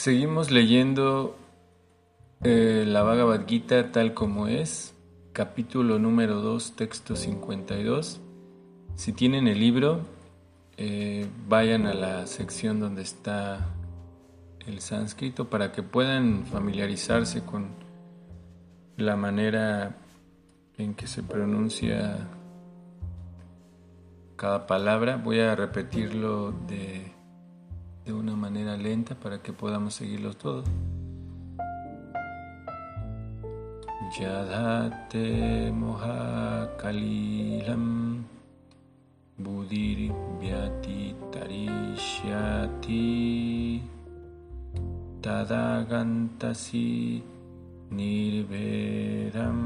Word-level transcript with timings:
Seguimos 0.00 0.50
leyendo 0.50 1.36
eh, 2.42 2.84
la 2.86 3.02
Bhagavad 3.02 3.46
Gita 3.46 3.92
tal 3.92 4.14
como 4.14 4.46
es, 4.48 4.94
capítulo 5.34 5.98
número 5.98 6.40
2, 6.40 6.74
texto 6.74 7.16
52. 7.16 8.18
Si 8.94 9.12
tienen 9.12 9.46
el 9.46 9.60
libro, 9.60 10.00
eh, 10.78 11.28
vayan 11.46 11.84
a 11.86 11.92
la 11.92 12.26
sección 12.26 12.80
donde 12.80 13.02
está 13.02 13.74
el 14.66 14.80
sánscrito 14.80 15.50
para 15.50 15.70
que 15.70 15.82
puedan 15.82 16.46
familiarizarse 16.46 17.44
con 17.44 17.68
la 18.96 19.16
manera 19.16 19.98
en 20.78 20.94
que 20.94 21.06
se 21.06 21.22
pronuncia 21.22 22.26
cada 24.36 24.66
palabra. 24.66 25.18
Voy 25.18 25.40
a 25.40 25.54
repetirlo 25.54 26.52
de, 26.52 27.09
de 28.04 28.12
una 28.12 28.36
manera 28.36 28.76
lenta 28.76 29.14
para 29.14 29.42
que 29.42 29.52
podamos 29.52 29.94
seguirlo 29.94 30.34
todos. 30.34 30.64
Yadate 34.18 35.70
moha 35.70 36.66
kalilam 36.76 38.24
budir 39.38 40.10
vyati 40.40 41.14
tarishyati 41.30 43.00
tadagantasi 45.22 47.22
nirveram 47.92 49.60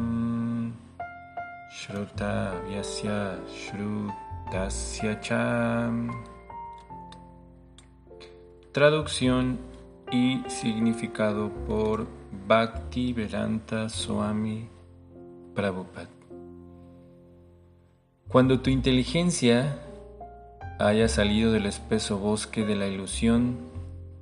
shruta 1.73 2.53
vyasya 2.69 3.41
shrutasya 3.49 5.15
cham 5.25 6.13
Traducción 8.75 9.61
y 10.11 10.43
significado 10.49 11.49
por 11.69 12.09
Bhakti 12.49 13.13
Vedanta 13.13 13.89
Swami 13.89 14.69
Prabhupada. 15.55 16.09
Cuando 18.27 18.59
tu 18.63 18.71
inteligencia 18.71 19.79
haya 20.81 21.07
salido 21.07 21.53
del 21.53 21.67
espeso 21.67 22.19
bosque 22.19 22.67
de 22.67 22.75
la 22.75 22.89
ilusión, 22.89 23.59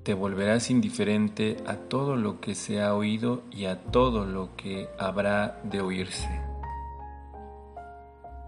te 0.02 0.12
volverás 0.12 0.68
indiferente 0.68 1.56
a 1.66 1.76
todo 1.76 2.16
lo 2.16 2.38
que 2.42 2.54
se 2.54 2.82
ha 2.82 2.94
oído 2.94 3.44
y 3.50 3.64
a 3.64 3.80
todo 3.80 4.26
lo 4.26 4.54
que 4.54 4.90
habrá 4.98 5.62
de 5.64 5.80
oírse. 5.80 6.28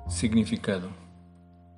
Significado. 0.06 1.03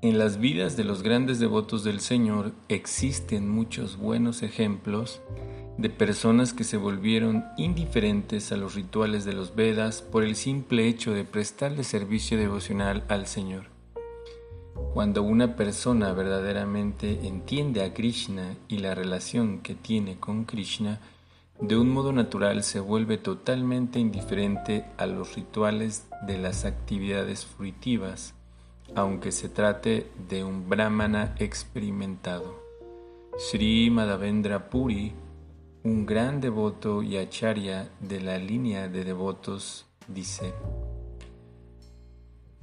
En 0.02 0.18
las 0.18 0.38
vidas 0.38 0.76
de 0.76 0.84
los 0.84 1.02
grandes 1.02 1.38
devotos 1.38 1.82
del 1.82 2.00
Señor 2.00 2.52
existen 2.68 3.48
muchos 3.48 3.96
buenos 3.96 4.42
ejemplos 4.42 5.22
de 5.78 5.88
personas 5.88 6.52
que 6.52 6.64
se 6.64 6.76
volvieron 6.76 7.46
indiferentes 7.56 8.52
a 8.52 8.58
los 8.58 8.74
rituales 8.74 9.24
de 9.24 9.32
los 9.32 9.54
Vedas 9.54 10.02
por 10.02 10.22
el 10.22 10.36
simple 10.36 10.86
hecho 10.86 11.12
de 11.12 11.24
prestarle 11.24 11.82
servicio 11.82 12.36
devocional 12.36 13.04
al 13.08 13.26
Señor. 13.26 13.70
Cuando 14.92 15.22
una 15.22 15.56
persona 15.56 16.12
verdaderamente 16.12 17.26
entiende 17.26 17.82
a 17.82 17.94
Krishna 17.94 18.54
y 18.68 18.78
la 18.78 18.94
relación 18.94 19.60
que 19.60 19.74
tiene 19.74 20.18
con 20.20 20.44
Krishna, 20.44 21.00
de 21.58 21.78
un 21.78 21.88
modo 21.88 22.12
natural 22.12 22.62
se 22.64 22.80
vuelve 22.80 23.16
totalmente 23.16 23.98
indiferente 23.98 24.84
a 24.98 25.06
los 25.06 25.34
rituales 25.34 26.06
de 26.26 26.36
las 26.36 26.66
actividades 26.66 27.46
fruitivas, 27.46 28.35
aunque 28.94 29.32
se 29.32 29.48
trate 29.48 30.10
de 30.28 30.44
un 30.44 30.68
brahmana 30.68 31.34
experimentado. 31.38 32.62
Sri 33.38 33.90
Madhavendra 33.90 34.70
Puri 34.70 35.12
un 35.86 36.04
gran 36.04 36.40
devoto 36.40 37.00
y 37.00 37.16
acharya 37.16 37.88
de 38.00 38.20
la 38.20 38.38
línea 38.38 38.88
de 38.88 39.04
devotos 39.04 39.86
dice, 40.08 40.52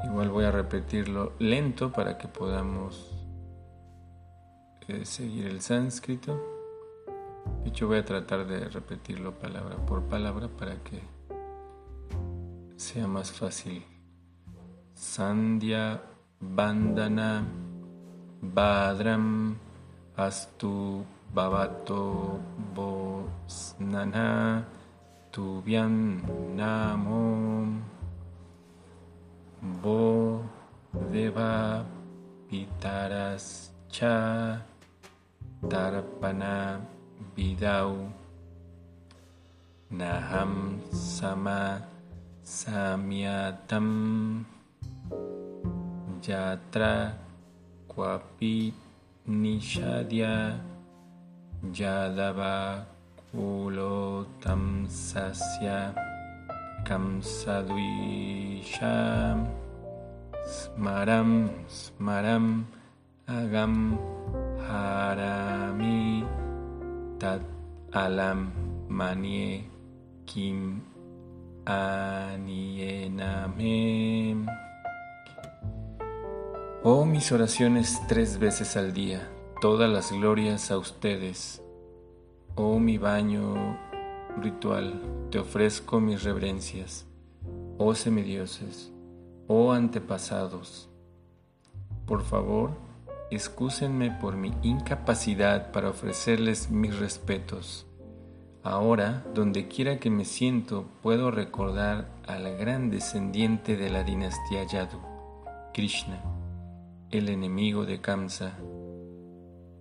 igual 0.03 0.29
voy 0.29 0.43
a 0.43 0.51
repetirlo 0.51 1.31
lento 1.39 1.89
para 1.93 2.17
que 2.17 2.27
podamos 2.27 3.15
eh, 4.89 5.05
seguir 5.05 5.47
el 5.47 5.61
sánscrito. 5.61 6.37
De 7.63 7.69
hecho 7.69 7.87
voy 7.87 7.99
a 7.99 8.03
tratar 8.03 8.45
de 8.45 8.67
repetirlo 8.67 9.39
palabra 9.39 9.77
por 9.85 10.03
palabra 10.03 10.49
para 10.49 10.83
que 10.83 10.99
sea 12.75 13.07
más 13.07 13.31
fácil. 13.31 13.85
Sandhya 14.95 16.01
Bandana 16.51 17.47
Badram 18.43 19.55
Astu 20.19 21.05
Bhavato 21.33 22.37
Bosnana 22.75 24.61
Tubian 25.31 26.19
Namo 26.53 27.79
Bo 29.81 30.43
Deva 31.09 31.85
Pitaras 32.51 33.71
Cha 33.87 34.59
Tarpana 35.63 36.83
Vidau 37.33 38.11
Naham 39.89 40.83
Sama 40.91 41.79
Samyatam 42.43 43.87
Jatra 46.23 47.11
Kwapi 47.91 48.71
Nishadya 49.27 50.55
Yadava 51.67 52.87
Kulotam 53.27 54.87
Sasya 54.87 55.91
Kamsadvisham 56.87 59.51
Smaram 60.47 61.51
Smaram 61.67 62.63
Agam 63.27 63.99
Harami 64.63 66.23
Tat 67.19 67.43
Alam 67.91 68.47
Manie 68.87 69.67
Kim 70.25 70.79
Aniename 71.67 72.63
Oh 76.85 77.05
mis 77.05 77.31
oraciones 77.31 78.01
tres 78.09 78.39
veces 78.39 78.75
al 78.75 78.91
día 78.91 79.31
todas 79.61 79.89
las 79.89 80.11
glorias 80.11 80.69
a 80.69 80.77
ustedes. 80.77 81.63
Oh 82.55 82.77
mi 82.77 82.97
baño 82.97 83.79
ritual, 84.41 85.01
te 85.31 85.39
ofrezco 85.39 86.01
mis 86.01 86.23
reverencias. 86.23 87.05
Oh 87.77 87.95
semidioses, 87.95 88.91
oh 89.47 89.71
antepasados. 89.71 90.89
Por 92.05 92.21
favor, 92.21 92.71
excúsenme 93.31 94.11
por 94.11 94.35
mi 94.35 94.53
incapacidad 94.61 95.71
para 95.71 95.87
ofrecerles 95.87 96.69
mis 96.69 96.99
respetos. 96.99 97.87
Ahora, 98.61 99.23
donde 99.33 99.69
quiera 99.69 99.99
que 99.99 100.09
me 100.09 100.25
siento, 100.25 100.83
puedo 101.01 101.31
recordar 101.31 102.09
al 102.27 102.57
gran 102.57 102.89
descendiente 102.89 103.77
de 103.77 103.89
la 103.89 104.03
dinastía 104.03 104.65
Yadu, 104.65 104.99
Krishna, 105.73 106.21
el 107.17 107.29
enemigo 107.29 107.85
de 107.85 108.01
Kamsa, 108.01 108.57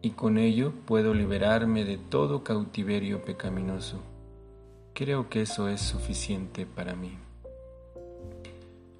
y 0.02 0.10
con 0.10 0.36
ello 0.36 0.72
puedo 0.86 1.14
liberarme 1.14 1.84
de 1.84 1.96
todo 1.96 2.42
cautiverio 2.42 3.24
pecaminoso. 3.24 4.02
Creo 4.94 5.28
que 5.28 5.42
eso 5.42 5.68
es 5.68 5.80
suficiente 5.80 6.66
para 6.66 6.94
mí. 6.94 7.16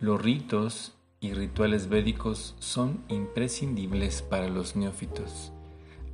Los 0.01 0.23
ritos 0.23 0.95
y 1.21 1.35
rituales 1.35 1.89
védicos 1.89 2.55
son 2.59 3.05
imprescindibles 3.09 4.23
para 4.23 4.49
los 4.49 4.75
neófitos. 4.75 5.53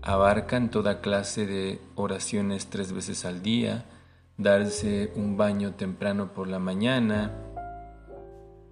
Abarcan 0.02 0.70
toda 0.70 1.00
clase 1.00 1.46
de 1.46 1.80
oraciones 1.94 2.66
tres 2.66 2.92
veces 2.92 3.24
al 3.24 3.42
día, 3.42 3.86
darse 4.36 5.12
un 5.16 5.36
baño 5.36 5.74
temprano 5.74 6.32
por 6.32 6.48
la 6.48 6.58
mañana, 6.58 7.32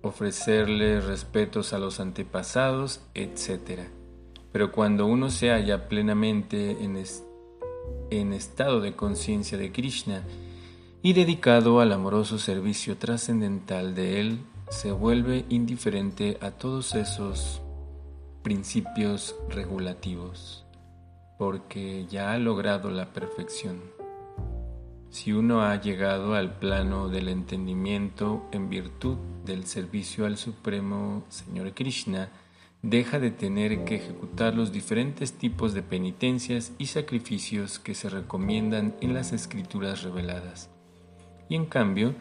ofrecerle 0.07 1.01
respetos 1.01 1.73
a 1.73 1.79
los 1.79 2.01
antepasados, 2.01 3.01
etc. 3.15 3.83
Pero 4.53 4.73
cuando 4.73 5.07
uno 5.07 5.31
se 5.31 5.51
halla 5.51 5.89
plenamente 5.89 6.79
en, 6.83 8.33
estado 8.33 8.81
de 8.81 8.95
conciencia 8.95 9.59
de 9.59 9.73
Krishna 9.73 10.23
y 11.03 11.13
dedicado 11.13 11.81
al 11.81 11.93
amoroso 11.93 12.39
servicio 12.39 12.97
trascendental 12.97 13.95
de 13.95 14.21
Él, 14.21 14.39
se 14.71 14.93
vuelve 14.93 15.45
indiferente 15.49 16.39
a 16.41 16.51
todos 16.51 16.95
esos 16.95 17.61
principios 18.43 19.37
regulativos, 19.49 20.65
porque 21.39 22.07
ya 22.07 22.33
ha 22.33 22.39
logrado 22.39 22.91
la 22.91 23.13
perfección. 23.13 23.81
Si 25.11 25.33
uno 25.33 25.63
ha 25.63 25.81
llegado 25.81 26.35
al 26.35 26.59
plano 26.59 27.09
del 27.09 27.29
entendimiento 27.29 28.45
en 28.53 28.69
virtud 28.69 29.19
del 29.47 29.67
servicio 29.67 30.27
al 30.27 30.37
Supremo 30.37 31.25
Señor 31.31 31.73
Krishna, 31.73 32.29
deja 32.83 33.19
de 33.19 33.31
tener 33.31 33.85
que 33.85 33.97
ejecutar 33.97 34.55
los 34.55 34.73
diferentes 34.73 35.33
tipos 35.33 35.73
de 35.73 35.83
penitencias 35.83 36.73
y 36.79 36.87
sacrificios 36.87 37.79
que 37.79 37.95
se 37.95 38.11
recomiendan 38.11 38.95
en 39.01 39.15
las 39.15 39.33
escrituras 39.33 40.03
reveladas. 40.03 40.71
Y 41.49 41.55
en 41.55 41.67
cambio, 41.67 42.15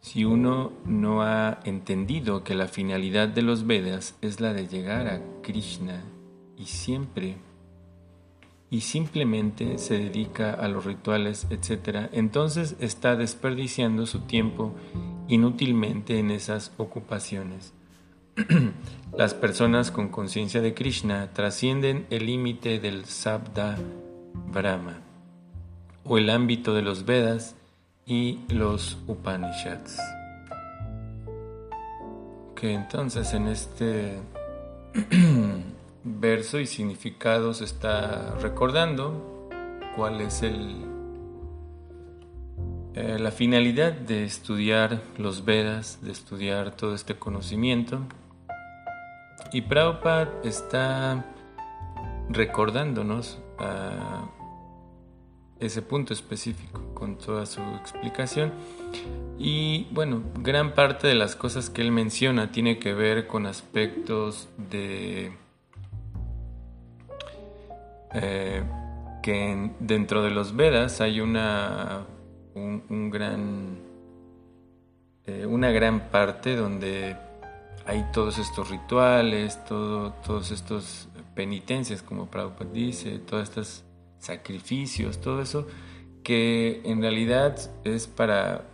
si 0.00 0.24
uno 0.24 0.72
no 0.84 1.22
ha 1.22 1.60
entendido 1.64 2.44
que 2.44 2.54
la 2.54 2.68
finalidad 2.68 3.28
de 3.28 3.42
los 3.42 3.66
Vedas 3.66 4.16
es 4.20 4.40
la 4.40 4.52
de 4.52 4.68
llegar 4.68 5.08
a 5.08 5.20
Krishna 5.42 6.02
y 6.56 6.66
siempre 6.66 7.36
y 8.68 8.80
simplemente 8.80 9.78
se 9.78 9.98
dedica 9.98 10.52
a 10.52 10.68
los 10.68 10.84
rituales, 10.84 11.46
etc., 11.50 12.08
entonces 12.12 12.76
está 12.80 13.16
desperdiciando 13.16 14.06
su 14.06 14.20
tiempo 14.20 14.74
inútilmente 15.28 16.18
en 16.18 16.30
esas 16.30 16.72
ocupaciones. 16.76 17.72
Las 19.16 19.34
personas 19.34 19.90
con 19.90 20.08
conciencia 20.08 20.60
de 20.60 20.74
Krishna 20.74 21.32
trascienden 21.32 22.06
el 22.10 22.26
límite 22.26 22.78
del 22.78 23.06
Sabda 23.06 23.78
Brahma 24.52 24.98
o 26.04 26.18
el 26.18 26.30
ámbito 26.30 26.74
de 26.74 26.82
los 26.82 27.04
Vedas 27.06 27.56
y 28.04 28.40
los 28.48 28.98
Upanishads. 29.06 29.98
Que 32.54 32.72
entonces 32.74 33.32
en 33.34 33.48
este 33.48 34.18
verso 36.04 36.60
y 36.60 36.66
significado 36.66 37.52
se 37.54 37.64
está 37.64 38.34
recordando 38.36 39.48
cuál 39.96 40.20
es 40.20 40.42
el, 40.42 40.95
eh, 42.96 43.18
la 43.18 43.30
finalidad 43.30 43.92
de 43.92 44.24
estudiar 44.24 45.02
los 45.18 45.44
Vedas, 45.44 45.98
de 46.00 46.12
estudiar 46.12 46.74
todo 46.74 46.94
este 46.94 47.14
conocimiento. 47.14 48.00
Y 49.52 49.60
Prabhupada 49.60 50.32
está 50.42 51.26
recordándonos 52.30 53.38
a 53.58 54.30
ese 55.60 55.82
punto 55.82 56.14
específico 56.14 56.80
con 56.94 57.18
toda 57.18 57.44
su 57.44 57.60
explicación. 57.60 58.54
Y 59.38 59.88
bueno, 59.90 60.22
gran 60.40 60.72
parte 60.72 61.06
de 61.06 61.14
las 61.14 61.36
cosas 61.36 61.68
que 61.68 61.82
él 61.82 61.92
menciona 61.92 62.50
tiene 62.50 62.78
que 62.78 62.94
ver 62.94 63.26
con 63.26 63.44
aspectos 63.44 64.48
de 64.56 65.36
eh, 68.14 68.62
que 69.22 69.70
dentro 69.80 70.22
de 70.22 70.30
los 70.30 70.56
Vedas 70.56 71.02
hay 71.02 71.20
una 71.20 72.06
un, 72.56 73.10
gran 73.10 73.78
eh, 75.26 75.46
una 75.46 75.70
gran 75.70 76.08
parte 76.10 76.56
donde 76.56 77.16
hay 77.84 78.04
todos 78.12 78.38
estos 78.38 78.70
rituales, 78.70 79.64
todo, 79.64 80.12
todos 80.24 80.50
estos 80.50 81.08
penitencias, 81.34 82.02
como 82.02 82.26
Prabhupada 82.26 82.70
dice, 82.72 83.18
todas 83.18 83.48
estas 83.48 83.84
sacrificios, 84.18 85.20
todo 85.20 85.42
eso, 85.42 85.66
que 86.24 86.80
en 86.84 87.00
realidad 87.00 87.56
es 87.84 88.06
para 88.06 88.64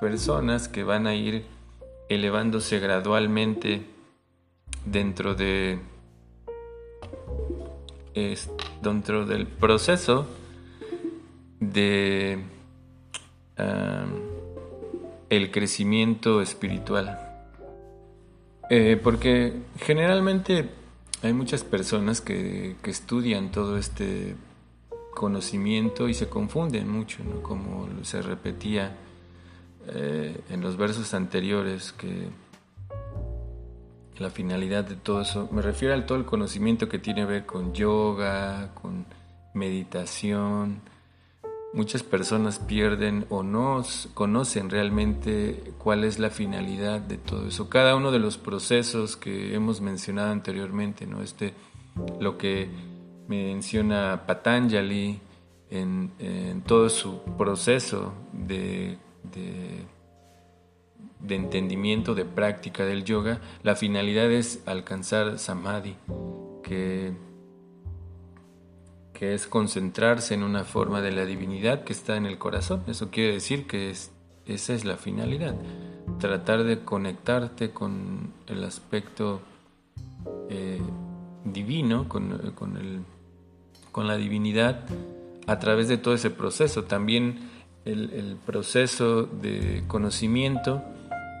personas 0.00 0.68
que 0.68 0.84
van 0.84 1.06
a 1.06 1.14
ir 1.14 1.44
elevándose 2.08 2.78
gradualmente 2.78 3.82
dentro 4.86 5.34
de 5.34 5.78
dentro 8.82 9.24
del 9.24 9.46
proceso 9.46 10.26
de 11.60 12.42
el 13.56 15.50
crecimiento 15.50 16.40
espiritual 16.40 17.30
eh, 18.72 19.00
porque 19.02 19.52
generalmente 19.80 20.70
hay 21.22 21.32
muchas 21.32 21.64
personas 21.64 22.20
que, 22.20 22.76
que 22.80 22.92
estudian 22.92 23.50
todo 23.50 23.76
este 23.76 24.36
conocimiento 25.12 26.08
y 26.08 26.14
se 26.14 26.28
confunden 26.28 26.88
mucho, 26.88 27.18
como 27.42 27.88
se 28.04 28.22
repetía 28.22 28.96
eh, 29.88 30.40
en 30.50 30.60
los 30.60 30.76
versos 30.76 31.14
anteriores, 31.14 31.92
que 31.92 32.28
la 34.18 34.30
finalidad 34.30 34.84
de 34.84 34.94
todo 34.94 35.22
eso, 35.22 35.48
me 35.50 35.62
refiero 35.62 35.92
a 35.92 36.06
todo 36.06 36.16
el 36.16 36.24
conocimiento 36.24 36.88
que 36.88 37.00
tiene 37.00 37.22
que 37.22 37.26
ver 37.26 37.46
con 37.46 37.74
yoga, 37.74 38.72
con 38.80 39.04
meditación. 39.52 40.80
Muchas 41.72 42.02
personas 42.02 42.58
pierden 42.58 43.26
o 43.30 43.44
no 43.44 43.84
conocen 44.14 44.70
realmente 44.70 45.72
cuál 45.78 46.02
es 46.02 46.18
la 46.18 46.30
finalidad 46.30 47.00
de 47.00 47.16
todo 47.16 47.46
eso. 47.46 47.68
Cada 47.68 47.94
uno 47.94 48.10
de 48.10 48.18
los 48.18 48.38
procesos 48.38 49.16
que 49.16 49.54
hemos 49.54 49.80
mencionado 49.80 50.32
anteriormente, 50.32 51.06
¿no? 51.06 51.22
Este, 51.22 51.54
lo 52.18 52.38
que 52.38 52.68
menciona 53.28 54.24
Patanjali 54.26 55.20
en, 55.70 56.62
todo 56.66 56.88
su 56.88 57.22
proceso 57.38 58.14
de, 58.32 58.98
de, 59.32 59.84
entendimiento, 61.34 62.16
de 62.16 62.24
práctica 62.24 62.84
del 62.84 63.04
yoga, 63.04 63.40
la 63.62 63.76
finalidad 63.76 64.28
es 64.32 64.60
alcanzar 64.66 65.38
samadhi, 65.38 65.94
que, 66.64 67.12
que 69.20 69.34
es 69.34 69.46
concentrarse 69.46 70.32
en 70.32 70.42
una 70.42 70.64
forma 70.64 71.02
de 71.02 71.12
la 71.12 71.26
divinidad 71.26 71.84
que 71.84 71.92
está 71.92 72.16
en 72.16 72.24
el 72.24 72.38
corazón. 72.38 72.82
Eso 72.86 73.10
quiere 73.10 73.34
decir 73.34 73.66
que 73.66 73.90
es, 73.90 74.12
esa 74.46 74.72
es 74.72 74.86
la 74.86 74.96
finalidad, 74.96 75.56
tratar 76.18 76.64
de 76.64 76.80
conectarte 76.80 77.70
con 77.70 78.32
el 78.46 78.64
aspecto 78.64 79.42
eh, 80.48 80.80
divino, 81.44 82.06
el 82.10 83.02
con 83.92 84.06
la 84.06 84.16
divinidad 84.16 84.86
a 85.46 85.58
través 85.58 85.88
de 85.88 85.98
todo 85.98 86.14
ese 86.14 86.30
proceso. 86.30 86.84
También 86.84 87.40
el, 87.84 88.38
proceso 88.46 89.24
de 89.24 89.84
conocimiento 89.86 90.82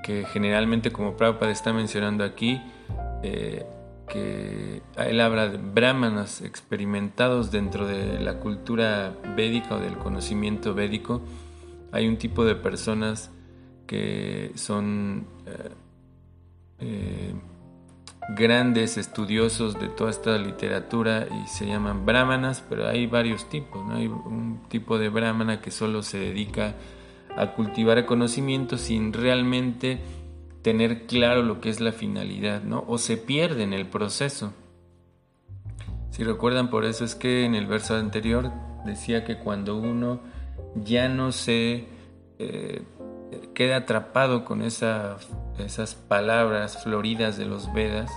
que 0.04 0.26
generalmente 0.26 0.92
como 0.92 1.16
Prabhupada 1.16 1.50
está 1.50 1.72
mencionando 1.72 2.24
aquí, 2.24 2.60
eh, 3.22 3.64
que 4.12 4.82
él 4.96 5.20
habla 5.20 5.48
de 5.48 5.56
brahmanas 5.56 6.42
experimentados 6.42 7.50
dentro 7.50 7.86
de 7.86 8.20
la 8.20 8.40
cultura 8.40 9.16
védica 9.36 9.76
o 9.76 9.80
del 9.80 9.96
conocimiento 9.96 10.74
védico. 10.74 11.22
Hay 11.92 12.06
un 12.08 12.18
tipo 12.18 12.44
de 12.44 12.56
personas 12.56 13.30
que 13.86 14.52
son 14.56 15.26
eh, 15.46 15.70
eh, 16.80 17.34
grandes 18.36 18.96
estudiosos 18.96 19.78
de 19.80 19.88
toda 19.88 20.10
esta 20.10 20.38
literatura 20.38 21.26
y 21.30 21.48
se 21.48 21.66
llaman 21.66 22.04
brahmanas, 22.04 22.64
pero 22.68 22.88
hay 22.88 23.06
varios 23.06 23.48
tipos, 23.48 23.84
¿no? 23.86 23.94
Hay 23.96 24.06
un 24.06 24.60
tipo 24.68 24.98
de 24.98 25.08
brahmana 25.08 25.60
que 25.60 25.70
solo 25.70 26.02
se 26.02 26.18
dedica 26.18 26.74
a 27.36 27.52
cultivar 27.52 28.06
conocimiento 28.06 28.76
sin 28.76 29.12
realmente 29.12 30.00
tener 30.62 31.06
claro 31.06 31.42
lo 31.42 31.60
que 31.60 31.70
es 31.70 31.80
la 31.80 31.92
finalidad, 31.92 32.62
¿no? 32.62 32.84
O 32.86 32.98
se 32.98 33.16
pierde 33.16 33.62
en 33.62 33.72
el 33.72 33.86
proceso. 33.86 34.52
Si 36.10 36.24
recuerdan, 36.24 36.70
por 36.70 36.84
eso 36.84 37.04
es 37.04 37.14
que 37.14 37.44
en 37.44 37.54
el 37.54 37.66
verso 37.66 37.94
anterior 37.96 38.50
decía 38.84 39.24
que 39.24 39.38
cuando 39.38 39.76
uno 39.76 40.20
ya 40.74 41.08
no 41.08 41.32
se 41.32 41.86
eh, 42.38 42.82
queda 43.54 43.76
atrapado 43.76 44.44
con 44.44 44.62
esas 44.62 45.94
palabras 46.08 46.82
floridas 46.82 47.36
de 47.36 47.46
los 47.46 47.72
Vedas. 47.72 48.10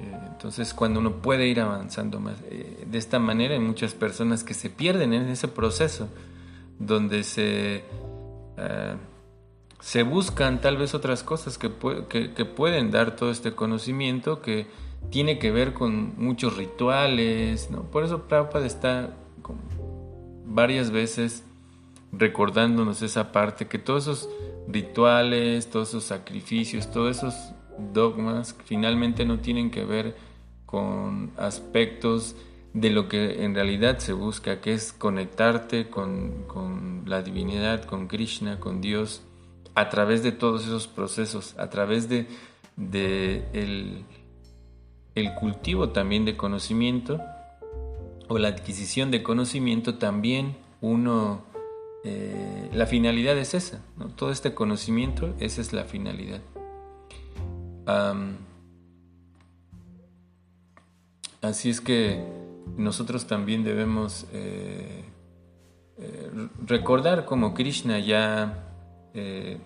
Eh, 0.00 0.18
entonces 0.28 0.74
cuando 0.74 1.00
uno 1.00 1.22
puede 1.22 1.46
ir 1.48 1.60
avanzando 1.60 2.20
más, 2.20 2.36
eh, 2.50 2.84
de 2.86 2.98
esta 2.98 3.18
manera 3.18 3.54
hay 3.54 3.60
muchas 3.60 3.94
personas 3.94 4.44
que 4.44 4.54
se 4.54 4.70
pierden 4.70 5.12
en 5.12 5.28
ese 5.28 5.48
proceso, 5.48 6.08
donde 6.78 7.22
se, 7.24 7.84
se 9.82 10.04
buscan 10.04 10.60
tal 10.60 10.76
vez 10.76 10.94
otras 10.94 11.24
cosas 11.24 11.58
que, 11.58 11.70
que, 12.08 12.44
pueden 12.44 12.92
dar 12.92 13.16
todo 13.16 13.30
este 13.32 13.52
conocimiento 13.52 14.40
que 14.40 14.68
tiene 15.10 15.40
que 15.40 15.50
ver 15.50 15.74
con 15.74 16.14
muchos 16.16 16.56
rituales, 16.56 17.70
¿no? 17.70 17.82
Por 17.82 18.04
eso 18.04 18.22
Prabhupada 18.28 18.64
está 18.64 19.10
varias 20.46 20.92
veces 20.92 21.44
recordándonos 22.12 23.02
esa 23.02 23.32
parte, 23.32 23.66
que 23.66 23.78
todos 23.78 24.04
esos 24.04 24.28
rituales, 24.68 25.68
todos 25.68 25.88
esos 25.88 26.04
sacrificios, 26.04 26.90
todos 26.90 27.18
esos 27.18 27.34
dogmas 27.92 28.56
finalmente 28.64 29.24
no 29.24 29.40
tienen 29.40 29.72
que 29.72 29.84
ver 29.84 30.16
con 30.64 31.32
aspectos 31.36 32.36
de 32.72 32.90
lo 32.90 33.08
que 33.08 33.44
en 33.44 33.54
realidad 33.56 33.98
se 33.98 34.12
busca, 34.12 34.60
que 34.60 34.74
es 34.74 34.92
conectarte 34.92 35.90
con, 35.90 37.02
la 37.04 37.22
divinidad, 37.22 37.84
con 37.84 38.06
Krishna, 38.06 38.60
con 38.60 38.80
Dios, 38.80 39.22
a 39.74 39.88
través 39.88 40.22
de 40.22 40.32
todos 40.32 40.64
esos 40.64 40.86
procesos, 40.86 41.54
a 41.58 41.70
través 41.70 42.08
de, 42.08 42.26
el, 43.54 44.04
cultivo 45.38 45.90
también 45.90 46.24
de 46.24 46.36
conocimiento 46.36 47.20
o 48.28 48.38
la 48.38 48.48
adquisición 48.48 49.10
de 49.10 49.22
conocimiento, 49.22 49.96
también 49.96 50.56
uno 50.80 51.44
eh, 52.04 52.68
la 52.72 52.86
finalidad 52.86 53.36
es 53.38 53.54
esa, 53.54 53.80
todo 54.16 54.30
este 54.30 54.54
conocimiento, 54.54 55.34
esa 55.38 55.60
es 55.60 55.72
la 55.72 55.84
finalidad. 55.84 56.40
así 61.40 61.70
es 61.70 61.80
que 61.80 62.24
nosotros 62.76 63.26
también 63.26 63.64
debemos 63.64 64.26
eh, 64.32 65.04
eh, 65.98 66.30
recordar 66.64 67.24
como 67.24 67.54
Krishna 67.54 67.98
ya 67.98 68.71
eh, 69.14 69.58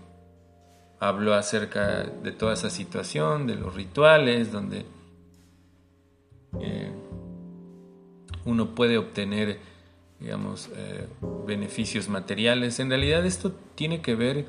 habló 1.00 1.34
acerca 1.34 2.04
de 2.04 2.32
toda 2.32 2.54
esa 2.54 2.70
situación, 2.70 3.46
de 3.46 3.56
los 3.56 3.74
rituales, 3.74 4.52
donde 4.52 4.86
uno 8.44 8.74
puede 8.74 8.96
obtener, 8.96 9.58
digamos, 10.20 10.70
beneficios 11.46 12.08
materiales. 12.08 12.80
En 12.80 12.88
realidad 12.88 13.26
esto 13.26 13.52
tiene 13.74 14.00
que 14.00 14.14
ver 14.14 14.46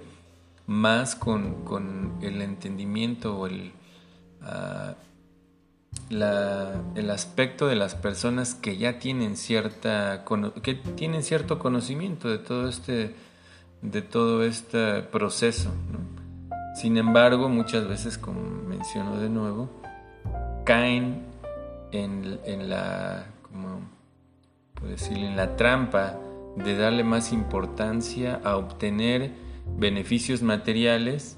más 0.67 1.15
con, 1.15 2.17
el 2.21 2.41
entendimiento 2.41 3.37
o 3.37 3.47
el, 3.47 3.71
ah, 4.41 4.95
el 6.09 7.09
aspecto 7.09 7.67
de 7.67 7.75
las 7.75 7.95
personas 7.95 8.53
que 8.53 8.77
ya 8.77 8.99
tienen 8.99 9.37
cierta 9.37 10.23
que 10.61 10.75
tienen 10.75 11.23
cierto 11.23 11.57
conocimiento 11.57 12.29
de 12.29 12.37
todo 12.37 12.69
este 12.69 13.15
de 13.81 14.01
todo 14.01 14.43
este 14.43 15.01
proceso 15.03 15.71
sin 16.75 16.97
embargo 16.97 17.49
muchas 17.49 17.87
veces 17.87 18.17
como 18.17 18.41
menciono 18.41 19.19
de 19.19 19.29
nuevo 19.29 19.69
caen 20.65 21.23
en, 21.91 22.39
en 22.45 22.69
la 22.69 23.27
como 23.41 23.81
en 25.09 25.35
la 25.35 25.55
trampa 25.55 26.17
de 26.55 26.77
darle 26.77 27.03
más 27.03 27.31
importancia 27.31 28.39
a 28.43 28.57
obtener 28.57 29.31
beneficios 29.77 30.41
materiales 30.41 31.37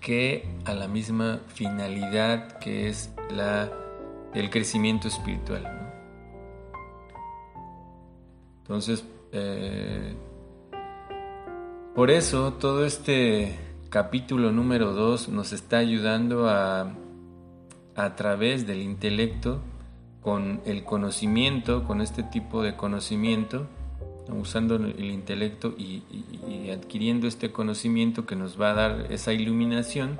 que 0.00 0.46
a 0.66 0.74
la 0.74 0.86
misma 0.86 1.40
finalidad 1.48 2.58
que 2.58 2.88
es 2.88 3.10
la, 3.30 3.72
el 4.34 4.50
crecimiento 4.50 5.08
espiritual. 5.08 5.92
Entonces, 8.58 9.04
eh, 9.34 10.14
por 11.94 12.10
eso 12.10 12.54
todo 12.54 12.86
este 12.86 13.58
capítulo 13.90 14.50
número 14.52 14.92
2 14.92 15.28
nos 15.28 15.52
está 15.52 15.78
ayudando 15.78 16.48
a, 16.48 16.94
a 17.94 18.16
través 18.16 18.66
del 18.66 18.80
intelecto, 18.80 19.60
con 20.24 20.62
el 20.64 20.84
conocimiento, 20.84 21.84
con 21.84 22.00
este 22.00 22.22
tipo 22.22 22.62
de 22.62 22.76
conocimiento, 22.76 23.66
usando 24.28 24.76
el 24.76 25.10
intelecto 25.10 25.74
y, 25.76 26.02
adquiriendo 26.70 27.28
este 27.28 27.52
conocimiento 27.52 28.24
que 28.24 28.34
nos 28.34 28.58
va 28.58 28.70
a 28.70 28.74
dar 28.74 29.12
esa 29.12 29.34
iluminación 29.34 30.18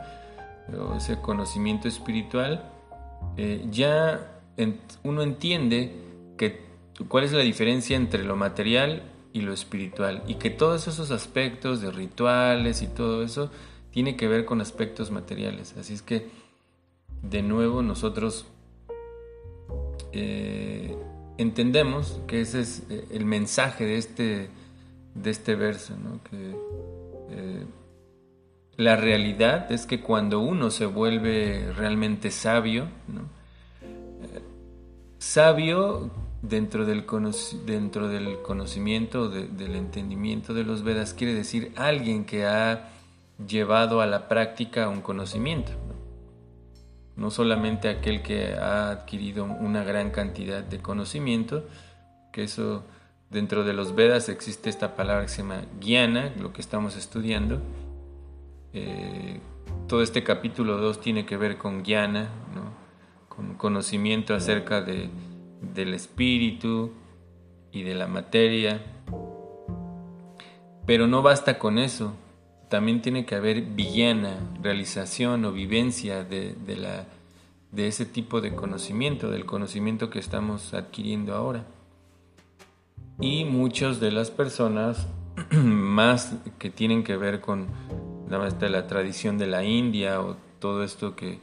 o 0.79 0.97
ese 0.97 1.21
conocimiento 1.23 1.89
espiritual, 1.89 2.71
eh, 3.39 3.67
ya 3.71 4.41
uno 5.03 5.23
entiende 5.23 5.95
que, 6.37 6.63
cuál 7.09 7.25
es 7.25 7.33
la 7.33 7.41
diferencia 7.41 7.97
entre 7.97 8.25
lo 8.25 8.37
material 8.37 9.03
y 9.33 9.41
lo 9.41 9.53
espiritual 9.53 10.23
y 10.29 10.37
que 10.37 10.51
todos 10.51 10.87
esos 10.87 11.11
aspectos 11.11 11.81
de 11.81 11.91
rituales 11.91 12.83
y 12.83 12.87
todo 12.87 13.23
eso 13.23 13.51
tiene 13.91 14.17
que 14.17 14.29
ver 14.29 14.45
con 14.45 14.61
aspectos 14.61 15.11
materiales. 15.11 15.77
Así 15.77 15.95
es 15.95 16.03
que, 16.03 16.29
de 17.23 17.43
nuevo, 17.43 17.83
nosotros 17.83 18.47
eh, 20.13 20.97
entendemos 21.39 22.21
que 22.27 22.41
ese 22.41 22.61
es 22.61 22.83
eh, 22.91 23.07
el 23.11 23.25
mensaje 23.25 23.85
de 23.85 23.97
este, 23.97 24.51
de 25.15 25.31
este 25.31 25.55
verso, 25.55 25.95
que 26.31 26.57
eh, 27.31 27.65
la 28.77 28.97
realidad 28.97 29.71
es 29.71 29.87
que 29.87 30.01
cuando 30.01 30.41
uno 30.41 30.71
se 30.71 30.87
vuelve 30.87 31.73
realmente 31.73 32.31
sabio, 32.31 32.89
sabio 35.19 36.11
dentro 36.49 36.85
del, 36.85 37.05
dentro 37.67 38.09
del 38.09 38.43
conocimiento, 38.43 39.29
del 39.29 39.75
entendimiento 39.75 40.55
de 40.55 40.65
los 40.65 40.83
Vedas, 40.83 41.15
quiere 41.15 41.35
decir 41.35 41.73
alguien 41.77 42.25
que 42.25 42.47
ha 42.47 42.91
llevado 43.47 44.01
a 44.01 44.07
la 44.07 44.29
práctica 44.29 44.89
un 44.89 45.01
conocimiento 45.01 45.73
no 47.17 47.31
solamente 47.31 47.89
aquel 47.89 48.23
que 48.23 48.55
ha 48.55 48.91
adquirido 48.91 49.45
una 49.45 49.85
gran 49.85 50.11
cantidad 50.11 50.63
de 50.63 50.81
conocimiento, 50.81 51.65
que 52.33 52.43
eso 52.43 52.85
dentro 53.31 53.65
de 53.65 53.73
los 53.73 53.95
Vedas 53.95 54.29
existe 54.29 54.69
esta 54.69 54.97
palabra 54.97 55.23
que 55.23 55.29
se 55.29 55.43
llama 55.43 55.63
Jnana, 55.81 56.33
lo 56.41 56.53
que 56.53 56.61
estamos 56.61 56.97
estudiando. 56.97 57.61
Eh, 58.73 59.41
todo 59.87 60.03
este 60.03 60.25
capítulo 60.25 60.79
2 60.79 61.01
tiene 61.01 61.25
que 61.25 61.37
ver 61.37 61.57
con 61.57 61.85
Jnana, 61.85 62.29
con 63.29 63.55
conocimiento 63.55 64.35
acerca 64.35 64.81
de, 64.81 65.09
del 65.75 65.95
espíritu 65.95 66.93
y 67.73 67.83
de 67.83 67.95
la 67.95 68.07
materia. 68.07 68.81
Pero 70.87 71.07
no 71.07 71.23
basta 71.23 71.59
con 71.59 71.79
eso, 71.79 72.15
también 72.69 73.03
tiene 73.03 73.25
que 73.27 73.35
haber 73.35 73.63
villana, 73.63 74.39
realización 74.63 75.45
o 75.45 75.53
vivencia 75.53 76.25
de, 76.25 76.57
la, 76.77 77.07
de 77.73 77.89
ese 77.89 78.07
tipo 78.07 78.41
de 78.41 78.55
conocimiento, 78.55 79.31
del 79.31 79.47
conocimiento 79.47 80.11
que 80.11 80.19
estamos 80.19 80.75
adquiriendo 80.75 81.35
ahora. 81.35 81.65
Y 83.21 83.45
muchas 83.45 84.01
de 84.01 84.11
las 84.11 84.31
personas, 84.31 85.07
más 85.53 86.35
que 86.59 86.71
tienen 86.71 87.05
que 87.05 87.17
ver 87.17 87.41
con 87.41 87.69
la 88.29 88.87
tradición 88.87 89.39
de 89.39 89.47
la 89.47 89.65
India 89.65 90.21
o 90.21 90.37
todo 90.59 90.83
esto 90.83 91.15
que 91.15 91.39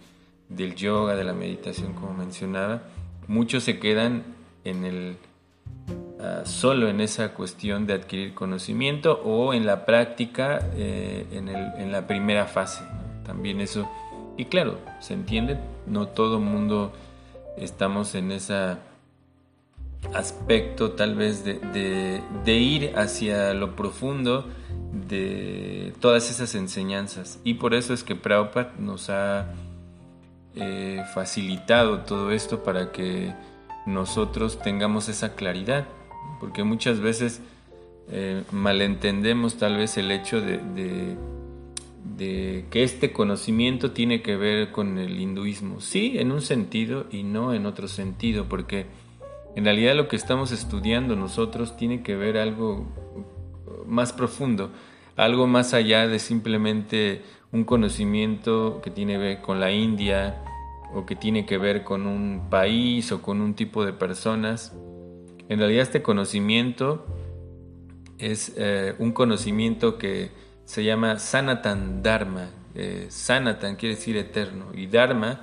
del 0.49 0.75
yoga, 0.75 1.15
de 1.15 1.23
la 1.23 1.33
meditación, 1.33 1.93
como 1.93 2.13
mencionaba, 2.13 2.83
muchos 3.31 3.63
se 3.63 3.79
quedan 3.79 4.23
en 4.63 4.85
el 4.85 5.17
Ah, 6.23 6.43
solo 6.45 6.87
en 6.87 7.01
esa 7.01 7.33
cuestión 7.33 7.87
de 7.87 7.93
adquirir 7.93 8.35
conocimiento 8.35 9.19
o 9.23 9.55
en 9.55 9.65
la 9.65 9.87
práctica 9.87 10.69
eh, 10.75 11.25
en, 11.31 11.91
la 11.91 12.05
primera 12.05 12.45
fase. 12.45 12.83
También 13.25 13.59
eso, 13.59 13.89
y 14.37 14.45
claro, 14.45 14.77
se 14.99 15.15
entiende, 15.15 15.57
no 15.87 16.09
todo 16.09 16.39
mundo 16.39 16.93
estamos 17.57 18.13
en 18.13 18.31
ese 18.31 18.77
aspecto 20.13 20.91
tal 20.91 21.15
vez 21.15 21.43
de, 21.43 22.21
ir 22.45 22.93
hacia 22.95 23.55
lo 23.55 23.75
profundo 23.75 24.45
de 25.09 25.91
todas 25.99 26.29
esas 26.29 26.53
enseñanzas. 26.53 27.39
Y 27.43 27.55
por 27.55 27.73
eso 27.73 27.95
es 27.95 28.03
que 28.03 28.15
Prabhupada 28.15 28.73
nos 28.77 29.09
ha 29.09 29.47
eh, 30.55 31.03
facilitado 31.13 31.99
todo 32.01 32.31
esto 32.31 32.63
para 32.63 32.91
que 32.91 33.33
nosotros 33.85 34.59
tengamos 34.59 35.09
esa 35.09 35.35
claridad 35.35 35.87
porque 36.41 36.63
muchas 36.63 36.99
veces 36.99 37.39
eh, 38.09 38.43
malentendemos 38.51 39.57
tal 39.57 39.77
vez 39.77 39.95
el 39.97 40.09
hecho 40.09 40.41
de, 40.41 41.15
que 42.17 42.83
este 42.83 43.11
conocimiento 43.11 43.91
tiene 43.91 44.21
que 44.21 44.35
ver 44.35 44.71
con 44.71 44.97
el 44.97 45.19
hinduismo. 45.19 45.81
Sí, 45.81 46.17
en 46.17 46.31
un 46.31 46.41
sentido 46.41 47.05
y 47.11 47.23
no 47.23 47.53
en 47.53 47.65
otro 47.67 47.87
sentido, 47.87 48.45
porque 48.49 48.87
en 49.55 49.65
realidad 49.65 49.95
lo 49.95 50.07
que 50.07 50.15
estamos 50.15 50.51
estudiando 50.51 51.15
nosotros 51.15 51.77
tiene 51.77 52.01
que 52.01 52.15
ver 52.15 52.37
algo 52.37 52.87
más 53.85 54.13
profundo, 54.13 54.71
algo 55.15 55.45
más 55.45 55.73
allá 55.73 56.07
de 56.07 56.17
simplemente 56.17 57.21
un 57.51 57.63
conocimiento 57.65 58.81
que 58.81 58.91
tiene 58.91 59.13
que 59.13 59.19
ver 59.19 59.41
con 59.41 59.59
la 59.59 59.71
India 59.71 60.41
o 60.93 61.05
que 61.05 61.15
tiene 61.15 61.45
que 61.45 61.57
ver 61.57 61.83
con 61.83 62.05
un 62.05 62.47
país 62.49 63.11
o 63.11 63.21
con 63.21 63.41
un 63.41 63.55
tipo 63.55 63.85
de 63.85 63.93
personas. 63.93 64.73
En 65.49 65.59
realidad 65.59 65.83
este 65.83 66.01
conocimiento 66.01 67.05
es 68.17 68.53
eh, 68.57 68.95
un 68.99 69.11
conocimiento 69.11 69.97
que 69.97 70.31
se 70.65 70.83
llama 70.83 71.19
Sanatan 71.19 72.03
Dharma. 72.03 72.49
Eh, 72.73 73.07
sanatan 73.09 73.75
quiere 73.75 73.95
decir 73.95 74.15
eterno 74.15 74.67
y 74.73 74.87
Dharma 74.87 75.41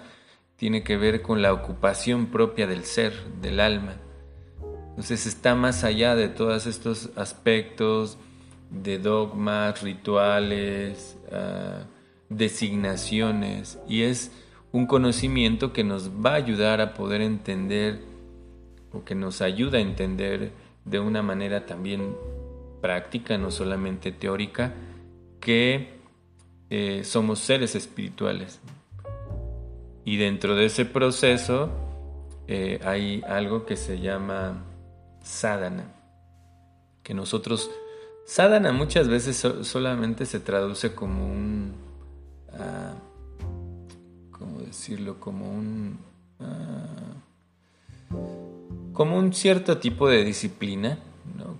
tiene 0.57 0.83
que 0.83 0.97
ver 0.97 1.21
con 1.21 1.43
la 1.43 1.53
ocupación 1.53 2.27
propia 2.27 2.67
del 2.67 2.85
ser, 2.85 3.13
del 3.43 3.61
alma. 3.61 3.97
Entonces 4.91 5.27
está 5.27 5.55
más 5.55 5.85
allá 5.85 6.17
de 6.17 6.29
todos 6.29 6.67
estos 6.67 7.11
aspectos 7.17 8.19
de 8.71 8.99
dogmas, 8.99 9.83
rituales, 9.83 11.17
ah, 11.31 11.85
designaciones 12.29 13.79
y 13.89 14.03
es 14.03 14.31
un 14.73 14.87
conocimiento 14.87 15.73
que 15.73 15.85
nos 15.85 16.11
va 16.11 16.33
a 16.33 16.37
ayudar 16.37 16.81
a 16.81 16.95
poder 16.95 17.23
entender 17.23 18.03
o 18.93 19.05
que 19.05 19.15
nos 19.15 19.41
ayuda 19.41 19.79
a 19.79 19.83
entender 19.83 20.53
de 20.85 21.01
una 21.01 21.23
manera 21.23 21.67
también 21.67 22.15
práctica, 22.81 23.39
no 23.39 23.51
solamente 23.51 24.13
teórica, 24.13 24.75
que 25.41 25.99
eh, 26.71 27.03
somos 27.05 27.39
seres 27.41 27.75
espirituales. 27.75 28.61
Y 30.05 30.17
dentro 30.17 30.55
de 30.55 30.67
ese 30.67 30.85
proceso 30.85 31.71
eh, 32.47 32.81
hay 32.85 33.23
algo 33.27 33.67
que 33.67 33.77
se 33.77 34.01
llama 34.01 34.65
sadhana, 35.23 35.93
que 37.03 37.13
nosotros, 37.13 37.71
sadhana 38.27 38.73
muchas 38.73 39.09
veces 39.09 39.37
solamente 39.67 40.25
se 40.25 40.41
traduce 40.41 40.95
como 40.95 41.27
un, 41.27 41.75
uh, 41.75 41.77
¿cómo 41.77 41.88
decirlo? 44.69 45.21
Como 45.21 45.51
un 45.51 45.99
ah, 46.41 47.15
como 48.93 49.17
un 49.17 49.33
cierto 49.33 49.79
tipo 49.79 50.09
de 50.09 50.25
disciplina, 50.25 50.99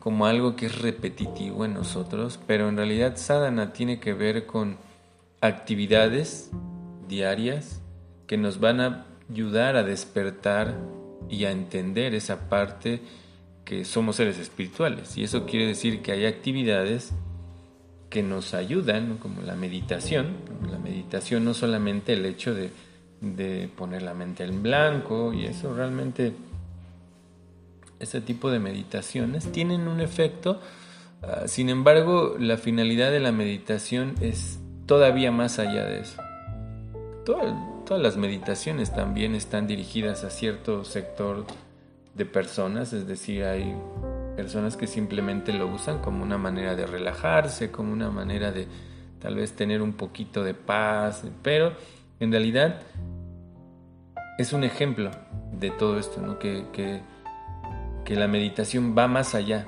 como 0.01 0.27
algo 0.27 0.57
que 0.57 0.67
es 0.67 0.81
repetitivo 0.81 1.65
en 1.65 1.75
nosotros, 1.75 2.39
pero 2.47 2.69
en 2.69 2.77
realidad 2.77 3.17
sadhana 3.17 3.73
tiene 3.73 4.01
que 4.01 4.13
ver 4.13 4.47
con 4.47 4.77
actividades 5.41 6.51
diarias 7.07 7.81
que 8.27 8.37
nos 8.37 8.59
van 8.59 8.81
a 8.81 9.07
ayudar 9.31 9.77
a 9.77 9.85
despertar 9.85 10.79
y 11.29 11.45
a 11.45 11.53
entender 11.53 12.15
esa 12.15 12.49
parte 12.49 13.03
que 13.65 13.85
somos 13.85 14.17
seres 14.17 14.39
espirituales. 14.39 15.17
Y 15.17 15.25
eso 15.25 15.47
quiere 15.47 15.67
decir 15.67 16.03
que 16.03 16.13
hay 16.13 16.27
actividades 16.27 17.13
que 18.11 18.23
nos 18.23 18.55
ayudan, 18.55 19.19
como 19.19 19.43
la 19.43 19.55
meditación. 19.55 20.39
La 20.71 20.79
meditación 20.79 21.45
no 21.45 21.55
solamente 21.55 22.15
el 22.15 22.25
hecho 22.25 22.55
de, 22.55 22.71
poner 23.77 24.03
la 24.03 24.15
mente 24.15 24.45
en 24.45 24.63
blanco 24.63 25.33
y 25.33 25.47
eso 25.47 25.75
realmente, 25.75 26.33
ese 27.99 28.21
tipo 28.21 28.51
de 28.51 28.59
meditaciones 28.59 29.51
tienen 29.51 29.89
un 29.89 30.01
efecto. 30.01 30.61
Ah, 31.23 31.49
sin 31.49 31.69
embargo, 31.69 32.37
la 32.39 32.57
finalidad 32.57 33.11
de 33.11 33.21
la 33.21 33.33
meditación 33.33 34.15
es 34.21 34.61
todavía 34.87 35.33
más 35.33 35.59
allá 35.59 35.85
de 35.85 36.01
eso. 36.01 36.23
todas 37.25 38.03
las 38.03 38.17
meditaciones 38.17 38.93
también 38.95 39.35
están 39.35 39.67
dirigidas 39.67 40.25
a 40.25 40.31
cierto 40.31 40.85
sector 40.85 41.47
de 42.15 42.27
personas, 42.27 42.93
es 42.93 43.07
decir, 43.07 43.45
hay 43.45 43.75
personas 44.37 44.77
que 44.77 44.87
simplemente 44.87 45.53
lo 45.53 45.67
usan 45.67 45.99
como 45.99 46.23
una 46.23 46.39
manera 46.39 46.77
de 46.77 46.87
relajarse, 46.87 47.71
como 47.71 47.93
una 47.93 48.11
manera 48.11 48.53
de 48.53 48.67
tal 49.21 49.35
vez 49.35 49.53
tener 49.53 49.83
un 49.83 49.95
poquito 49.95 50.45
de 50.45 50.55
paz, 50.55 51.25
pero 51.43 51.73
en 52.21 52.33
realidad 52.33 52.81
es 54.39 54.53
un 54.53 54.65
ejemplo 54.65 55.11
de 55.53 55.71
todo 55.71 55.99
esto, 55.99 56.21
¿no? 56.21 56.39
que, 56.39 56.65
que, 56.73 57.03
la 58.15 58.27
meditación 58.27 58.95
va 58.97 59.07
más 59.07 59.35
allá. 59.35 59.67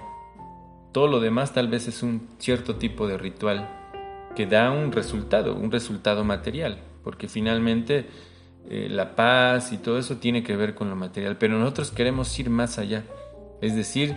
Todo 0.92 1.08
lo 1.08 1.20
demás 1.20 1.52
tal 1.52 1.68
vez 1.68 1.88
es 1.88 2.02
un 2.02 2.26
cierto 2.38 2.76
tipo 2.76 3.06
de 3.06 3.18
ritual 3.18 3.68
que 4.34 4.46
da 4.46 4.70
un 4.70 4.92
resultado, 4.92 5.54
un 5.54 5.70
resultado 5.70 6.24
material, 6.24 6.78
porque 7.04 7.28
finalmente 7.28 8.06
eh, 8.68 8.88
la 8.90 9.14
paz 9.14 9.72
y 9.72 9.76
todo 9.76 9.98
eso 9.98 10.16
tiene 10.16 10.42
que 10.42 10.56
ver 10.56 10.74
con 10.74 10.88
lo 10.88 10.96
material, 10.96 11.36
pero 11.36 11.58
nosotros 11.58 11.90
queremos 11.90 12.38
ir 12.38 12.48
más 12.48 12.78
allá, 12.78 13.04
es 13.60 13.76
decir, 13.76 14.16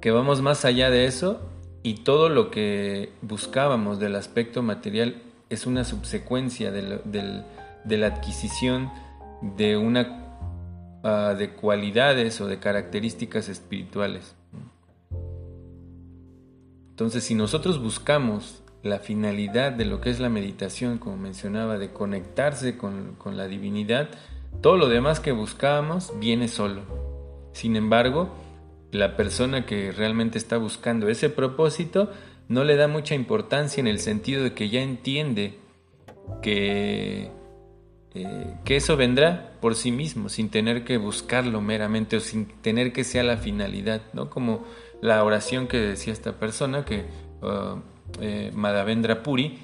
que 0.00 0.10
vamos 0.10 0.40
más 0.40 0.64
allá 0.64 0.88
de 0.88 1.04
eso 1.04 1.40
y 1.82 2.04
todo 2.04 2.30
lo 2.30 2.50
que 2.50 3.12
buscábamos 3.20 3.98
del 3.98 4.16
aspecto 4.16 4.62
material 4.62 5.22
es 5.48 5.66
una 5.66 5.84
subsecuencia 5.84 6.72
de, 6.72 7.44
la 7.84 8.06
adquisición 8.06 8.90
de 9.56 9.76
una 9.76 10.24
ah, 11.02 11.34
de 11.38 11.50
cualidades 11.50 12.40
o 12.40 12.46
de 12.46 12.58
características 12.58 13.48
espirituales. 13.48 14.34
Entonces, 16.90 17.24
si 17.24 17.34
nosotros 17.34 17.82
buscamos 17.82 18.62
la 18.82 18.98
finalidad 19.00 19.72
de 19.72 19.84
lo 19.84 20.00
que 20.00 20.10
es 20.10 20.20
la 20.20 20.28
meditación, 20.28 20.98
como 20.98 21.16
mencionaba, 21.16 21.78
de 21.78 21.92
conectarse 21.92 22.78
con, 22.78 23.14
con 23.18 23.36
la 23.36 23.48
divinidad, 23.48 24.08
todo 24.62 24.76
lo 24.76 24.88
demás 24.88 25.20
que 25.20 25.32
buscábamos 25.32 26.12
viene 26.18 26.48
solo. 26.48 26.82
Sin 27.52 27.76
embargo, 27.76 28.30
la 28.92 29.16
persona 29.16 29.66
que 29.66 29.92
realmente 29.92 30.38
está 30.38 30.56
buscando 30.56 31.08
ese 31.08 31.28
propósito 31.28 32.10
no 32.48 32.64
le 32.64 32.76
da 32.76 32.88
mucha 32.88 33.14
importancia 33.14 33.80
en 33.80 33.86
el 33.86 33.98
sentido 33.98 34.42
de 34.42 34.52
que 34.52 34.68
ya 34.68 34.80
entiende 34.80 35.58
que, 36.42 37.30
eh, 38.14 38.54
que 38.64 38.76
eso 38.76 38.96
vendrá 38.96 39.52
por 39.60 39.74
sí 39.74 39.90
mismo, 39.90 40.28
sin 40.28 40.50
tener 40.50 40.84
que 40.84 40.96
buscarlo 40.96 41.60
meramente 41.60 42.16
o 42.16 42.20
sin 42.20 42.46
tener 42.46 42.92
que 42.92 43.04
sea 43.04 43.22
la 43.22 43.36
finalidad, 43.36 44.02
¿no? 44.12 44.30
Como 44.30 44.64
la 45.00 45.22
oración 45.24 45.66
que 45.66 45.78
decía 45.78 46.12
esta 46.12 46.38
persona, 46.38 46.84
que 46.84 47.04
uh, 47.42 47.80
eh, 48.20 48.50
Madhavendra 48.54 49.22
Puri, 49.22 49.58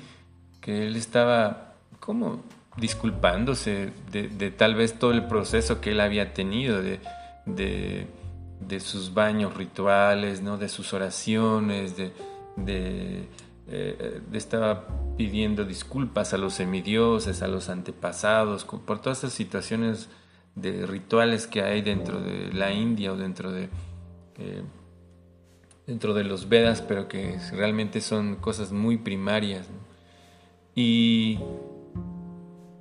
que 0.60 0.86
él 0.86 0.96
estaba 0.96 1.74
como 2.00 2.42
disculpándose 2.76 3.90
de, 4.10 4.50
tal 4.50 4.74
vez 4.74 4.98
todo 4.98 5.12
el 5.12 5.26
proceso 5.26 5.80
que 5.80 5.90
él 5.90 6.00
había 6.00 6.32
tenido, 6.32 6.82
de 6.82 7.00
de 8.66 8.80
sus 8.80 9.12
baños 9.14 9.54
rituales, 9.54 10.42
¿no? 10.42 10.58
de 10.58 10.68
sus 10.68 10.92
oraciones, 10.92 11.96
de, 11.96 12.12
de, 12.56 13.28
eh, 13.68 14.20
estaba 14.32 14.86
pidiendo 15.16 15.64
disculpas 15.64 16.34
a 16.34 16.38
los 16.38 16.54
semidioses, 16.54 17.42
a 17.42 17.48
los 17.48 17.68
antepasados, 17.68 18.64
por 18.64 19.00
todas 19.00 19.18
esas 19.18 19.32
situaciones 19.32 20.08
de 20.54 20.86
rituales 20.86 21.46
que 21.46 21.62
hay 21.62 21.82
dentro 21.82 22.20
de 22.20 22.52
la 22.52 22.72
India 22.72 23.12
o 23.12 23.16
dentro 23.16 23.52
de, 23.52 23.68
eh, 24.38 24.62
dentro 25.86 26.14
de 26.14 26.24
los 26.24 26.48
Vedas, 26.48 26.82
pero 26.82 27.08
que 27.08 27.38
realmente 27.52 28.00
son 28.00 28.36
cosas 28.36 28.72
muy 28.72 28.96
primarias. 28.98 29.68
Y 30.74 31.38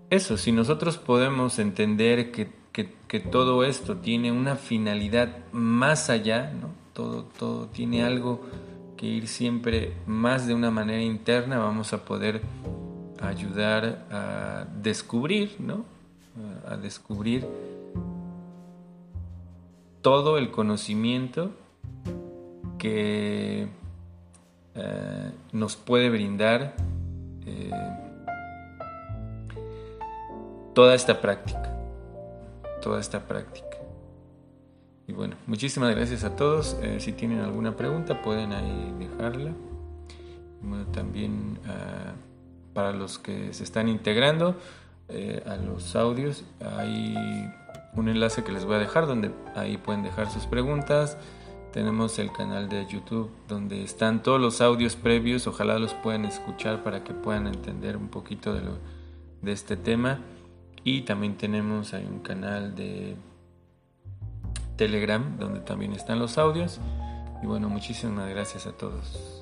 eso, 0.09 0.37
si 0.37 0.51
nosotros 0.51 0.97
podemos 0.97 1.59
entender 1.59 2.31
que 2.31 2.61
que, 2.71 3.19
todo 3.19 3.63
esto 3.63 3.97
tiene 3.97 4.31
una 4.31 4.55
finalidad 4.55 5.37
más 5.51 6.09
allá, 6.09 6.51
¿no? 6.51 6.69
todo, 6.93 7.25
todo 7.37 7.67
tiene 7.67 8.03
algo 8.03 8.41
que 9.01 9.07
ir 9.07 9.27
siempre 9.27 9.93
más 10.05 10.47
de 10.47 10.53
una 10.53 10.71
manera 10.71 11.01
interna, 11.01 11.57
vamos 11.57 11.91
a 11.91 12.05
poder 12.05 12.41
ayudar 13.19 14.05
a 14.09 14.67
descubrir, 14.81 15.57
¿no? 15.59 15.83
a 16.65 16.77
descubrir 16.77 17.45
todo 20.01 20.37
el 20.37 20.51
conocimiento 20.51 21.51
que 22.77 23.67
eh, 24.75 25.31
nos 25.51 25.75
puede 25.75 26.09
brindar 26.09 26.75
eh, 27.45 27.71
toda 30.73 30.95
esta 30.95 31.19
práctica 31.19 31.71
toda 32.81 32.99
esta 32.99 33.19
práctica. 33.19 33.70
Y 35.11 35.13
bueno, 35.13 35.35
muchísimas 35.45 35.93
gracias 35.93 36.23
a 36.23 36.37
todos. 36.37 36.77
Eh, 36.81 37.01
si 37.01 37.11
tienen 37.11 37.41
alguna 37.41 37.75
pregunta 37.75 38.21
pueden 38.21 38.53
ahí 38.53 38.93
dejarla. 38.97 39.51
Bueno, 40.61 40.85
también 40.85 41.59
ah, 41.67 42.13
para 42.73 42.93
los 42.93 43.19
que 43.19 43.53
se 43.53 43.65
están 43.65 43.89
integrando 43.89 44.55
eh, 45.09 45.43
a 45.45 45.57
los 45.57 45.97
audios, 45.97 46.45
hay 46.61 47.13
un 47.93 48.07
enlace 48.07 48.45
que 48.45 48.53
les 48.53 48.63
voy 48.63 48.75
a 48.75 48.79
dejar 48.79 49.05
donde 49.05 49.31
ahí 49.53 49.75
pueden 49.75 50.01
dejar 50.01 50.31
sus 50.31 50.45
preguntas. 50.45 51.17
Tenemos 51.73 52.17
el 52.17 52.31
canal 52.31 52.69
de 52.69 52.87
YouTube 52.87 53.29
donde 53.49 53.83
están 53.83 54.23
todos 54.23 54.39
los 54.39 54.61
audios 54.61 54.95
previos. 54.95 55.45
Ojalá 55.45 55.77
los 55.77 55.93
puedan 55.93 56.23
escuchar 56.23 56.85
para 56.85 57.03
que 57.03 57.13
puedan 57.13 57.47
entender 57.47 57.97
un 57.97 58.07
poquito 58.07 58.53
de, 58.53 58.61
lo, 58.61 58.77
de 59.41 59.51
este 59.51 59.75
tema. 59.75 60.21
Y 60.85 61.01
también 61.01 61.35
tenemos 61.35 61.93
ahí 61.93 62.07
un 62.09 62.19
canal 62.19 62.75
de 62.75 63.17
Telegram 64.81 65.37
donde 65.37 65.59
también 65.59 65.93
están 65.93 66.17
los 66.17 66.39
audios. 66.39 66.79
Y 67.43 67.45
bueno, 67.45 67.69
muchísimas 67.69 68.27
gracias 68.31 68.65
a 68.65 68.71
todos. 68.71 69.40